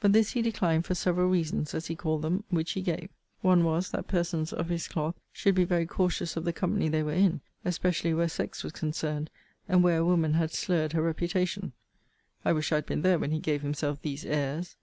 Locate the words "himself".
13.62-14.02